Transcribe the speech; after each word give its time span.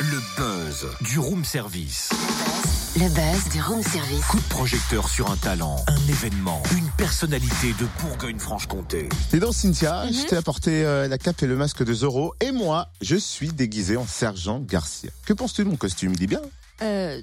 Le 0.00 0.20
buzz 0.36 0.86
du 1.00 1.18
room 1.18 1.44
service. 1.44 2.10
Le 2.96 3.08
buzz 3.08 3.48
du 3.52 3.60
room 3.62 3.82
service. 3.82 4.24
Coup 4.26 4.36
de 4.38 4.44
projecteur 4.48 5.08
sur 5.08 5.28
un 5.30 5.36
talent, 5.36 5.76
un 5.88 6.08
événement, 6.08 6.62
une 6.76 6.88
personnalité 6.96 7.72
de 7.80 7.86
Bourgogne-Franche-Comté. 8.00 9.08
Dis 9.32 9.40
donc 9.40 9.54
Cynthia, 9.54 10.04
Mhm. 10.06 10.12
je 10.12 10.26
t'ai 10.26 10.36
apporté 10.36 10.84
euh, 10.84 11.08
la 11.08 11.18
cape 11.18 11.42
et 11.42 11.46
le 11.48 11.56
masque 11.56 11.82
de 11.82 11.92
Zorro 11.92 12.34
et 12.40 12.52
moi, 12.52 12.88
je 13.00 13.16
suis 13.16 13.48
déguisé 13.52 13.96
en 13.96 14.06
sergent 14.06 14.60
Garcia. 14.60 15.10
Que 15.26 15.32
penses-tu 15.32 15.64
de 15.64 15.68
mon 15.68 15.76
costume? 15.76 16.12
Il 16.14 16.22
est 16.22 16.26
bien 16.28 16.42
Euh, 16.82 17.20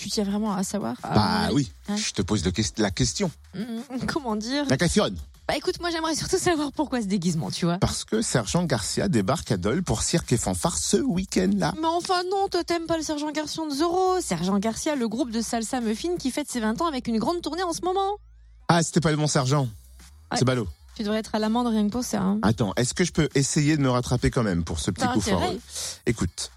tu, 0.00 0.10
tiens 0.10 0.24
vraiment 0.24 0.54
à 0.54 0.62
savoir 0.62 0.96
Bah 1.02 1.10
Ah, 1.14 1.48
oui, 1.52 1.70
Hein 1.88 1.96
je 1.96 2.12
te 2.12 2.22
pose 2.22 2.42
la 2.78 2.90
question. 2.90 3.30
Mm, 3.54 4.06
Comment 4.06 4.36
dire 4.36 4.64
La 4.68 4.76
question 4.76 5.04
Bah 5.46 5.56
écoute, 5.56 5.80
moi 5.80 5.90
j'aimerais 5.90 6.14
surtout 6.14 6.38
savoir 6.38 6.72
pourquoi 6.72 7.02
ce 7.02 7.06
déguisement, 7.06 7.50
tu 7.50 7.64
vois. 7.66 7.78
Parce 7.78 8.04
que 8.04 8.22
sergent 8.22 8.64
Garcia 8.64 9.08
débarque 9.08 9.52
à 9.52 9.56
Dole 9.56 9.82
pour 9.82 10.02
cirque 10.02 10.32
et 10.32 10.36
fanfare 10.36 10.78
ce 10.78 10.96
week-end-là. 10.96 11.74
Mais 11.80 11.86
enfin 11.86 12.22
non, 12.30 12.48
toi 12.48 12.64
t'aimes 12.64 12.86
pas 12.86 12.96
le 12.96 13.02
Sergent 13.02 13.30
Garcia 13.30 13.64
de 13.64 13.74
Zorro. 13.74 14.20
Sergent 14.20 14.58
Garcia, 14.58 14.96
le 14.96 15.08
groupe 15.08 15.30
de 15.30 15.40
salsa 15.40 15.80
muffin 15.80 16.16
qui 16.18 16.30
fête 16.30 16.50
ses 16.50 16.60
20 16.60 16.80
ans 16.80 16.86
avec 16.86 17.06
une 17.08 17.18
grande 17.18 17.42
tournée 17.42 17.62
en 17.62 17.72
ce 17.72 17.82
moment. 17.82 18.16
Ah, 18.68 18.82
c'était 18.82 19.00
pas 19.00 19.10
le 19.10 19.16
bon 19.16 19.26
sergent 19.26 19.68
Ouais. 20.30 20.38
C'est 20.38 20.44
ballot. 20.44 20.68
Tu 20.94 21.02
devrais 21.02 21.18
être 21.18 21.34
à 21.34 21.38
l'amende 21.40 21.66
rien 21.66 21.86
que 21.86 21.90
pour 21.92 22.04
ça. 22.04 22.20
Hein. 22.20 22.38
Attends, 22.42 22.72
est-ce 22.76 22.94
que 22.94 23.04
je 23.04 23.10
peux 23.10 23.28
essayer 23.34 23.76
de 23.76 23.82
me 23.82 23.90
rattraper 23.90 24.30
quand 24.30 24.44
même 24.44 24.62
pour 24.64 24.78
ce 24.78 24.90
petit 24.92 25.04
T'as 25.04 25.12
coup 25.12 25.20
fort 25.20 25.42
intérêt. 25.42 25.58
Écoute. 26.06 26.52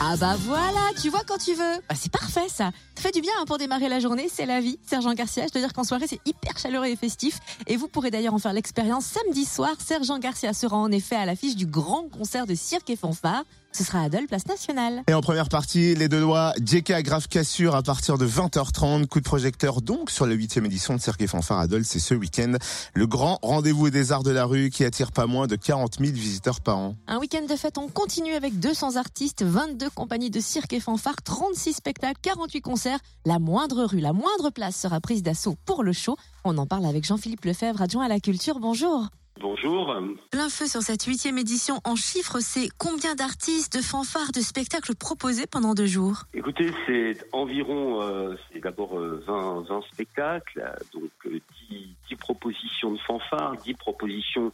Ah 0.00 0.16
bah 0.16 0.36
voilà, 0.46 0.90
tu 1.00 1.10
vois 1.10 1.22
quand 1.26 1.38
tu 1.38 1.54
veux. 1.54 1.74
Bah 1.88 1.94
c'est 1.94 2.10
parfait 2.10 2.48
ça. 2.48 2.70
Ça 2.94 3.02
fait 3.02 3.10
du 3.10 3.20
bien 3.20 3.32
hein, 3.40 3.44
pour 3.46 3.58
démarrer 3.58 3.88
la 3.88 3.98
journée, 3.98 4.28
c'est 4.32 4.46
la 4.46 4.60
vie. 4.60 4.78
Sergent 4.86 5.12
Garcia, 5.12 5.46
je 5.46 5.52
dois 5.52 5.60
dire 5.60 5.72
qu'en 5.72 5.82
soirée 5.82 6.06
c'est 6.06 6.20
hyper 6.24 6.56
chaleureux 6.56 6.86
et 6.86 6.96
festif. 6.96 7.40
Et 7.66 7.76
vous 7.76 7.88
pourrez 7.88 8.10
d'ailleurs 8.10 8.34
en 8.34 8.38
faire 8.38 8.52
l'expérience 8.52 9.04
samedi 9.04 9.44
soir. 9.44 9.72
Sergent 9.84 10.18
Garcia 10.18 10.52
sera 10.52 10.76
en 10.76 10.92
effet 10.92 11.16
à 11.16 11.26
l'affiche 11.26 11.56
du 11.56 11.66
grand 11.66 12.08
concert 12.08 12.46
de 12.46 12.54
cirque 12.54 12.90
et 12.90 12.96
fanfare. 12.96 13.42
Ce 13.72 13.84
sera 13.84 14.02
à 14.02 14.08
Dole, 14.08 14.26
place 14.26 14.46
nationale. 14.46 15.02
Et 15.08 15.14
en 15.14 15.20
première 15.20 15.48
partie, 15.48 15.94
les 15.94 16.08
deux 16.08 16.20
doigts, 16.20 16.52
JK 16.64 17.02
Grave 17.02 17.28
Cassure 17.28 17.74
à 17.74 17.82
partir 17.82 18.18
de 18.18 18.26
20h30. 18.26 19.06
Coup 19.06 19.20
de 19.20 19.24
projecteur 19.24 19.82
donc 19.82 20.10
sur 20.10 20.26
la 20.26 20.34
huitième 20.34 20.64
édition 20.66 20.94
de 20.94 21.00
Cirque 21.00 21.20
et 21.22 21.26
Fanfare 21.26 21.58
à 21.58 21.66
Dole, 21.66 21.84
c'est 21.84 21.98
ce 22.00 22.14
week-end. 22.14 22.54
Le 22.94 23.06
grand 23.06 23.38
rendez-vous 23.42 23.90
des 23.90 24.10
arts 24.10 24.22
de 24.22 24.30
la 24.30 24.46
rue 24.46 24.70
qui 24.70 24.84
attire 24.84 25.12
pas 25.12 25.26
moins 25.26 25.46
de 25.46 25.56
40 25.56 25.98
000 26.00 26.12
visiteurs 26.12 26.60
par 26.60 26.78
an. 26.78 26.96
Un 27.06 27.18
week-end 27.18 27.44
de 27.48 27.56
fête, 27.56 27.78
on 27.78 27.88
continue 27.88 28.34
avec 28.34 28.58
200 28.58 28.96
artistes, 28.96 29.44
22 29.44 29.90
compagnies 29.90 30.30
de 30.30 30.40
cirque 30.40 30.72
et 30.72 30.80
fanfare, 30.80 31.16
36 31.22 31.74
spectacles, 31.74 32.20
48 32.22 32.60
concerts. 32.62 32.98
La 33.26 33.38
moindre 33.38 33.84
rue, 33.84 34.00
la 34.00 34.12
moindre 34.12 34.50
place 34.50 34.76
sera 34.76 35.00
prise 35.00 35.22
d'assaut 35.22 35.56
pour 35.66 35.82
le 35.82 35.92
show. 35.92 36.16
On 36.44 36.56
en 36.58 36.66
parle 36.66 36.86
avec 36.86 37.04
Jean-Philippe 37.04 37.44
Lefebvre, 37.44 37.82
adjoint 37.82 38.06
à 38.06 38.08
la 38.08 38.20
culture. 38.20 38.58
Bonjour. 38.60 39.08
Bonjour. 39.40 39.94
Plein 40.32 40.48
feu 40.48 40.66
sur 40.66 40.82
cette 40.82 41.04
huitième 41.04 41.38
édition. 41.38 41.80
En 41.84 41.94
chiffres, 41.94 42.40
c'est 42.40 42.68
combien 42.76 43.14
d'artistes, 43.14 43.76
de 43.76 43.82
fanfares, 43.82 44.32
de 44.32 44.40
spectacles 44.40 44.96
proposés 44.96 45.46
pendant 45.46 45.74
deux 45.74 45.86
jours? 45.86 46.22
Écoutez, 46.34 46.72
c'est 46.86 47.16
environ, 47.32 48.02
euh, 48.02 48.34
c'est 48.52 48.58
d'abord 48.60 48.98
euh, 48.98 49.22
20, 49.26 49.60
20 49.68 49.80
spectacles, 49.92 50.60
euh, 50.60 50.72
donc 50.92 51.10
euh, 51.26 51.40
10, 51.70 51.88
10 52.08 52.16
propositions 52.16 52.92
de 52.92 52.98
fanfare, 52.98 53.56
10 53.58 53.74
propositions 53.74 54.52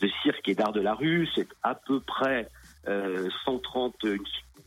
de 0.00 0.08
cirque 0.22 0.48
et 0.48 0.54
d'art 0.54 0.72
de 0.72 0.80
la 0.80 0.94
rue. 0.94 1.28
C'est 1.34 1.48
à 1.62 1.74
peu 1.76 2.00
près 2.00 2.48
euh, 2.88 3.28
130, 3.44 3.94
euh, 4.04 4.18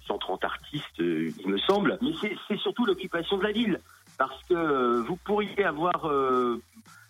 130 0.07 0.43
artistes, 0.45 0.99
euh, 1.01 1.31
il 1.39 1.47
me 1.49 1.57
semble. 1.57 1.97
Mais 2.01 2.11
c'est- 2.21 2.57
surtout 2.57 2.85
l'occupation 2.85 3.37
de 3.37 3.43
la 3.43 3.51
ville, 3.51 3.81
parce 4.17 4.41
que 4.45 4.53
euh, 4.53 5.01
vous 5.05 5.17
pourriez 5.17 5.63
avoir... 5.65 6.07
euh, 6.07 6.61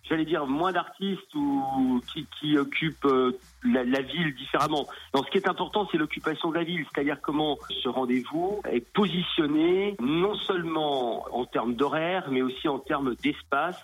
J'allais 0.10 0.26
dire 0.26 0.46
moins 0.48 0.72
d'artistes 0.72 1.34
ou 1.36 2.02
qui, 2.40 2.58
occupent 2.58 3.06
euh, 3.06 3.38
la, 3.64 3.84
la 3.84 4.02
ville 4.02 4.34
différemment. 4.36 4.88
Donc, 5.14 5.26
ce 5.26 5.32
qui 5.32 5.38
est 5.38 5.50
important, 5.50 5.88
c'est 5.92 5.98
l'occupation 5.98 6.50
de 6.50 6.56
la 6.56 6.64
ville, 6.64 6.86
c'est-à-dire 6.94 7.20
comment 7.22 7.58
ce 7.84 7.90
rendez-vous 7.90 8.62
est 8.72 8.82
positionné 8.94 9.96
non 10.00 10.36
seulement 10.36 11.28
en 11.32 11.46
termes 11.46 11.76
d'horaire, 11.76 12.30
mais 12.32 12.42
aussi 12.42 12.68
en 12.68 12.80
termes 12.80 13.16
d'espace 13.16 13.78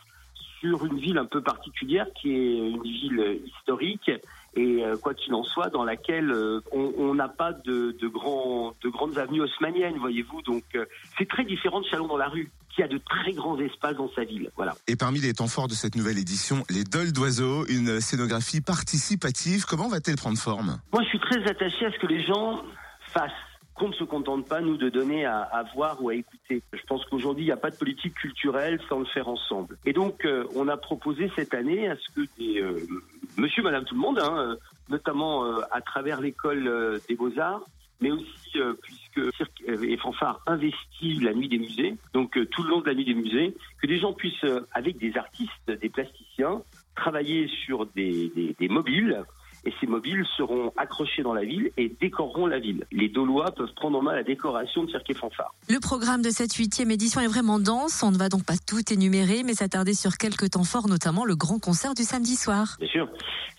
sur 0.60 0.86
une 0.86 0.98
ville 0.98 1.18
un 1.18 1.26
peu 1.26 1.42
particulière 1.42 2.08
qui 2.16 2.32
est 2.32 2.70
une 2.70 2.82
ville 2.82 3.42
historique 3.46 4.10
et 4.56 4.84
euh, 4.84 4.98
quoi 4.98 5.14
qu'il 5.14 5.34
en 5.34 5.44
soit 5.44 5.70
dans 5.70 5.84
laquelle 5.84 6.32
euh, 6.32 6.62
on 6.72 7.14
n'a 7.14 7.28
pas 7.28 7.54
de, 7.54 7.96
de, 8.00 8.08
grands, 8.08 8.74
de 8.84 8.90
grandes 8.90 9.18
avenues 9.18 9.42
haussmanniennes, 9.42 9.98
voyez-vous. 9.98 10.42
Donc 10.44 10.64
euh, 10.76 10.86
c'est 11.18 11.28
très 11.28 11.44
différent 11.44 11.82
de 11.82 11.86
Chalon 11.86 12.08
dans 12.08 12.18
la 12.18 12.28
rue 12.28 12.52
qui 12.76 12.82
a 12.82 12.88
de 12.88 12.98
très 12.98 13.34
grands 13.34 13.60
espaces 13.60 13.96
dans 13.96 14.10
sa 14.16 14.24
ville. 14.24 14.50
Voilà. 14.56 14.76
Et 14.88 14.96
parmi 14.96 15.20
les 15.20 15.34
temps 15.34 15.48
forts 15.48 15.68
de 15.68 15.74
cette 15.74 15.96
nouvelle 15.96 16.18
édition, 16.18 16.64
les 16.70 16.84
Doles 16.84 17.12
d'oiseaux, 17.12 17.66
une 17.68 18.00
scénographie 18.02 18.62
participative. 18.62 19.66
Comment 19.66 19.88
va-t-elle 19.90 20.16
prendre 20.16 20.38
forme? 20.38 20.80
Moi, 20.92 21.04
je 21.04 21.10
suis 21.10 21.20
très 21.20 21.44
attaché 21.48 21.86
à 21.86 21.92
ce 21.92 22.00
que 22.00 22.08
les 22.08 22.24
gens 22.24 22.64
fassent. 23.10 23.32
Qu'on 23.76 23.88
ne 23.90 23.94
se 23.94 24.04
contente 24.04 24.48
pas, 24.48 24.62
nous, 24.62 24.78
de 24.78 24.90
donner 24.90 25.26
à, 25.26 25.42
à 25.42 25.64
voir 25.74 25.98
ou 26.00 26.10
à 26.10 26.16
écouter. 26.16 26.62
Je 26.74 26.82
pense 26.88 27.04
qu'aujourd'hui, 27.06 27.44
il 27.44 27.48
n'y 27.48 27.52
a 27.52 27.58
pas 27.58 27.72
de 27.72 27.76
politique 27.76 28.14
culturelle 28.14 28.80
sans 28.88 29.00
le 29.00 29.06
faire 29.06 29.28
ensemble. 29.28 29.80
Et 29.86 29.94
donc, 29.94 30.26
euh, 30.26 30.46
on 30.56 30.68
a 30.68 30.78
proposé 30.78 31.32
cette 31.36 31.56
année 31.56 31.88
à 31.88 31.96
ce 31.96 32.14
que 32.14 32.28
des 32.38 32.62
euh, 32.62 32.78
monsieur, 33.38 33.64
madame, 33.64 33.86
tout 33.86 33.96
le 33.96 34.02
monde, 34.02 34.20
hein, 34.20 34.36
euh, 34.38 34.56
notamment 34.90 35.46
euh, 35.46 35.62
à 35.72 35.82
travers 35.82 36.22
l'école 36.22 36.68
euh, 36.68 37.00
des 37.08 37.16
beaux-arts, 37.16 37.62
mais 38.02 38.12
aussi 38.12 38.30
puisque 38.82 39.36
Cirque 39.38 39.64
et 39.68 39.96
Fanfare 39.98 40.42
investit 40.46 41.20
la 41.22 41.34
nuit 41.34 41.48
des 41.48 41.58
musées, 41.58 41.96
donc 42.14 42.38
tout 42.52 42.64
le 42.64 42.70
long 42.70 42.82
de 42.82 42.88
la 42.88 42.96
nuit 42.96 43.06
des 43.06 43.14
musées, 43.14 43.56
que 43.82 43.88
des 43.88 43.98
gens 43.98 44.12
puissent, 44.12 44.46
avec 44.74 44.98
des 44.98 45.16
artistes, 45.18 45.72
des 45.72 45.90
plasticiens, 45.90 46.62
travailler 46.96 47.48
sur 47.48 47.86
des, 47.88 48.56
des 48.60 48.68
mobiles 48.68 49.24
et 49.66 49.74
ces 49.80 49.88
mobiles 49.88 50.26
seront 50.38 50.72
accrochés 50.78 51.24
dans 51.24 51.34
la 51.34 51.44
ville 51.44 51.72
et 51.78 51.90
décoreront 52.02 52.48
la 52.48 52.60
ville. 52.60 52.86
Les 52.92 53.10
Dolois 53.10 53.52
peuvent 53.52 53.74
prendre 53.76 53.98
en 53.98 54.02
main 54.02 54.16
la 54.16 54.24
décoration 54.24 54.84
de 54.84 54.90
Cirque 54.90 55.10
et 55.10 55.14
Fanfare. 55.14 55.54
Le 55.70 55.80
programme 55.80 56.22
de 56.22 56.30
cette 56.30 56.54
huitième 56.54 56.92
édition 56.92 57.22
est 57.22 57.28
vraiment 57.28 57.60
dense. 57.60 58.04
On 58.04 58.12
ne 58.12 58.18
va 58.18 58.30
donc 58.30 58.46
pas 58.46 58.58
tout 58.58 58.82
énumérer, 58.92 59.44
mais 59.44 59.54
s'attarder 59.54 59.94
sur 59.94 60.18
quelques 60.18 60.52
temps 60.52 60.64
forts, 60.64 60.88
notamment 60.88 61.26
le 61.26 61.36
grand 61.36 61.60
concert 61.60 61.94
du 61.94 62.04
samedi 62.04 62.36
soir. 62.36 62.78
Bien 62.80 62.90
sûr. 62.90 63.10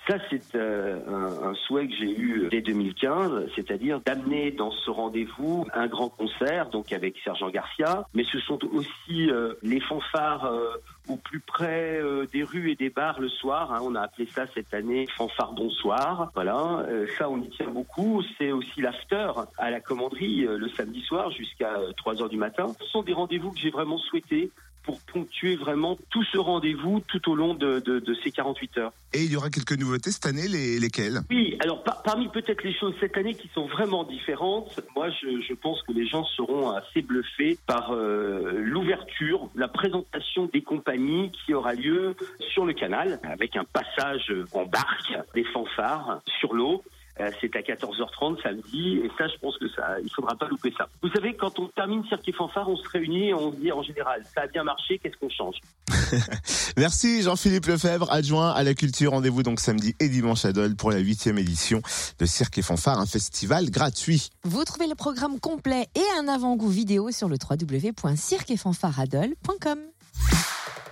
Ça, 0.07 0.19
c'est 0.29 0.55
euh, 0.55 0.99
un, 1.09 1.51
un 1.51 1.55
souhait 1.55 1.89
que 1.89 1.95
j'ai 1.99 2.11
eu 2.11 2.49
dès 2.51 2.61
2015, 2.61 3.49
c'est-à-dire 3.57 4.01
d'amener 4.05 4.51
dans 4.51 4.71
ce 4.71 4.91
rendez-vous 4.91 5.67
un 5.73 5.87
grand 5.87 6.11
concert, 6.11 6.69
donc 6.69 6.93
avec 6.93 7.17
Sergent 7.25 7.49
Garcia, 7.49 8.07
mais 8.13 8.25
ce 8.25 8.39
sont 8.41 8.59
aussi 8.75 9.31
euh, 9.31 9.55
les 9.63 9.81
fanfares 9.81 10.45
euh, 10.45 10.75
au 11.09 11.17
plus 11.17 11.41
près 11.41 11.99
euh, 12.01 12.27
des 12.33 12.43
rues 12.43 12.71
et 12.71 12.77
des 12.77 12.91
bars 12.91 13.21
le 13.21 13.29
soir. 13.29 13.73
hein. 13.73 13.81
on 13.83 13.95
a 13.95 14.01
appelé 14.03 14.27
ça 14.27 14.47
cette 14.55 14.73
année 14.73 15.07
fanfare 15.17 15.53
bonsoir. 15.53 16.31
Voilà, 16.35 16.85
euh, 16.89 17.07
ça 17.19 17.29
on 17.29 17.41
y 17.43 17.51
tient 17.51 17.69
beaucoup. 17.69 18.23
C'est 18.39 18.53
aussi 18.53 18.81
l'after 18.81 19.31
à 19.59 19.71
la 19.71 19.81
commanderie 19.81 20.47
euh, 20.47 20.57
le 20.57 20.69
samedi 20.69 21.01
soir 21.03 21.31
jusqu'à 21.31 21.75
3 21.97 22.23
heures 22.23 22.29
du 22.29 22.39
matin. 22.39 22.67
Ce 22.81 22.87
sont 22.87 23.03
des 23.03 23.13
rendez-vous 23.13 23.51
que 23.53 23.59
j'ai 23.59 23.71
vraiment 23.71 23.99
souhaité 23.99 24.51
pour 24.85 25.01
ponctuer 25.01 25.57
vraiment 25.57 25.99
tout 26.11 26.23
ce 26.25 26.39
rendez-vous 26.39 27.01
tout 27.09 27.31
au 27.31 27.35
long 27.35 27.55
de, 27.55 27.81
de, 27.81 27.99
de 27.99 28.15
ces 28.23 28.31
48 28.31 28.79
heures. 28.79 28.93
Et 29.13 29.23
il 29.25 29.33
y 29.33 29.37
aura 29.37 29.51
quelques 29.51 29.79
nouveautés 29.79 30.11
cette 30.11 30.27
année, 30.27 30.47
les, 30.49 30.79
lesquelles? 30.79 31.21
Oui, 31.31 31.57
alors 31.61 31.83
par- 31.83 32.03
parmi 32.03 32.29
peut-être 32.29 32.63
les 32.63 32.75
choses 32.75 32.95
cette 33.01 33.17
année 33.17 33.35
qui 33.35 33.49
sont 33.55 33.67
vraiment 33.67 34.05
différentes, 34.05 34.81
moi 34.95 35.09
je, 35.11 35.41
je 35.41 35.55
pense 35.55 35.83
que 35.83 35.93
les 35.93 36.07
gens 36.07 36.25
seront 36.25 36.71
assez 36.71 37.03
bluffés 37.03 37.59
par 37.67 37.93
euh, 37.93 38.53
l'ouverture, 38.63 39.49
la 39.55 39.69
présentation 39.69 40.49
des 40.53 40.63
compagnies 40.63 41.31
qui 41.45 41.55
aura 41.55 41.75
lieu 41.75 42.15
sur 42.53 42.65
le 42.65 42.73
canal 42.75 43.21
avec 43.23 43.57
un 43.57 43.65
passage 43.65 44.33
en 44.53 44.65
barque, 44.67 45.13
des 45.35 45.45
fanfares 45.45 46.21
sur 46.41 46.55
l'eau. 46.55 46.83
Euh, 47.21 47.31
C'est 47.41 47.55
à 47.57 47.61
14h30 47.61 48.43
samedi 48.43 48.99
et 49.05 49.09
ça 49.17 49.29
je 49.29 49.37
pense 49.41 49.57
que 49.59 49.69
ça 49.69 50.01
il 50.03 50.11
faudra 50.11 50.35
pas 50.35 50.49
louper 50.49 50.75
ça. 50.77 50.89
Vous 51.03 51.11
savez 51.11 51.37
quand 51.37 51.57
on 51.61 51.69
termine 51.69 52.03
Cirque 52.09 52.29
et 52.29 52.33
Fanfare 52.33 52.69
on 52.69 52.77
se 52.77 52.89
réunit 52.89 53.29
et 53.29 53.35
on 53.35 53.53
se 53.53 53.57
dit 53.57 53.71
en 53.71 53.85
général 53.85 54.25
ça 54.35 54.41
a 54.43 54.49
bien 54.49 54.65
marché 54.65 54.99
qu'est-ce 54.99 55.17
qu'on 55.19 55.31
change? 55.31 55.55
Merci 56.77 57.23
Jean-Philippe 57.23 57.67
Lefebvre, 57.67 58.11
adjoint 58.11 58.51
à 58.51 58.65
la 58.65 58.75
culture. 58.75 59.13
Rendez-vous 59.13 59.45
donc 59.45 59.61
samedi 59.61 59.95
et 60.01 60.09
dimanche 60.09 60.45
à 60.45 60.53
Dole 60.53 60.75
pour 60.75 60.91
la 60.91 60.99
huitième 60.99 61.39
édition 61.39 61.81
de 62.19 62.27
Cirque 62.27 62.59
et 62.59 62.63
Fanfare, 62.63 62.99
un 62.99 63.07
festival 63.07 63.71
gratuit. 63.71 64.31
Vous 64.43 64.65
trouvez 64.65 64.89
le 64.89 64.97
programme 64.97 65.39
complet 65.39 65.87
et 65.95 66.03
un 66.19 66.27
avant-goût 66.27 66.69
vidéo 66.69 67.13
sur 67.13 67.29
le 67.29 67.37
www.cirqueetfanfaradol.com. 67.37 69.79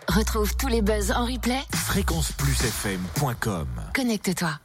Retrouve 0.09 0.57
tous 0.57 0.67
les 0.69 0.83
buzz 0.83 1.11
en 1.13 1.25
replay. 1.25 1.61
Fréquenceplusfm.com 1.75 3.67
Connecte-toi. 3.95 4.59